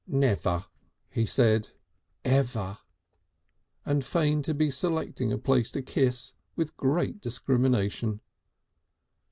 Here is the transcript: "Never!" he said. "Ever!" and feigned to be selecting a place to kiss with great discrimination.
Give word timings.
"Never!" 0.07 0.65
he 1.11 1.27
said. 1.27 1.69
"Ever!" 2.25 2.79
and 3.85 4.03
feigned 4.03 4.45
to 4.45 4.55
be 4.55 4.71
selecting 4.71 5.31
a 5.31 5.37
place 5.37 5.71
to 5.73 5.83
kiss 5.83 6.33
with 6.55 6.75
great 6.75 7.21
discrimination. 7.21 8.21